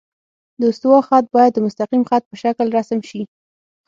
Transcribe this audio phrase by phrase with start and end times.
[0.59, 3.21] د استوا خط باید د مستقیم خط په شکل رسم شي